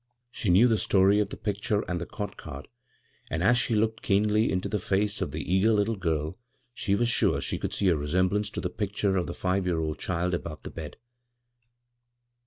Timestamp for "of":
1.19-1.29, 5.21-5.29, 9.21-9.27